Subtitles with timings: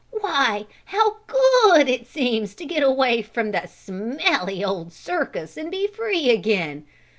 [0.09, 5.85] "Why, how good it seems to get away from the smelly old circus and be
[5.85, 6.87] free again.